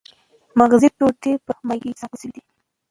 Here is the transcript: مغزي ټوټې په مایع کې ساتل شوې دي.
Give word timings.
مغزي 0.59 0.89
ټوټې 0.97 1.33
په 1.45 1.51
مایع 1.67 1.81
کې 1.83 1.99
ساتل 1.99 2.17
شوې 2.21 2.29
دي. 2.33 2.41